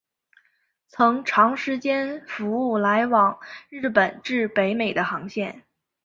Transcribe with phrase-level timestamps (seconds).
[0.87, 3.37] 曾长时间服务来往
[3.69, 5.61] 日本至北美的航线。